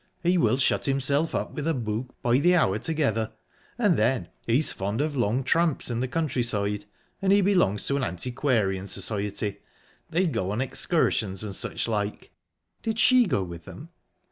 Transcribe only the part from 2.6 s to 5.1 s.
together. And then he's fond